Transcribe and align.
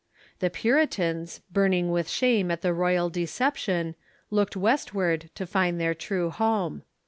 The 0.39 0.49
Puritans, 0.49 1.41
burning 1.51 1.91
with 1.91 2.09
shame 2.09 2.49
at 2.49 2.63
the 2.63 2.73
royal 2.73 3.11
deception, 3.11 3.93
looked 4.31 4.57
westward 4.57 5.29
to 5.35 5.45
find 5.45 5.79
their 5.79 5.93
true 5.93 6.31
home. 6.31 6.81